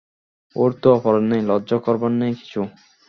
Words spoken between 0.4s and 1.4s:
ওর তো অপরাধ